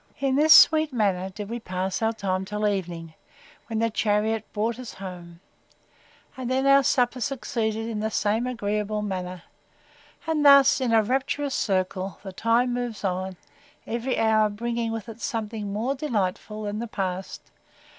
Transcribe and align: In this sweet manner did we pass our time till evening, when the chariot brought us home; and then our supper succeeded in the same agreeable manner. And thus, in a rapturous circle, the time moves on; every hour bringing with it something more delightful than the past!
In 0.19 0.33
this 0.33 0.51
sweet 0.51 0.91
manner 0.91 1.29
did 1.29 1.47
we 1.47 1.59
pass 1.59 2.01
our 2.01 2.11
time 2.11 2.43
till 2.43 2.67
evening, 2.67 3.13
when 3.67 3.77
the 3.77 3.91
chariot 3.91 4.51
brought 4.51 4.79
us 4.79 4.95
home; 4.95 5.41
and 6.35 6.49
then 6.49 6.65
our 6.65 6.81
supper 6.81 7.21
succeeded 7.21 7.87
in 7.87 7.99
the 7.99 8.09
same 8.09 8.47
agreeable 8.47 9.03
manner. 9.03 9.43
And 10.25 10.43
thus, 10.43 10.81
in 10.81 10.91
a 10.91 11.03
rapturous 11.03 11.53
circle, 11.53 12.17
the 12.23 12.33
time 12.33 12.73
moves 12.73 13.03
on; 13.03 13.37
every 13.85 14.17
hour 14.17 14.49
bringing 14.49 14.91
with 14.91 15.07
it 15.07 15.21
something 15.21 15.71
more 15.71 15.93
delightful 15.93 16.63
than 16.63 16.79
the 16.79 16.87
past! 16.87 17.51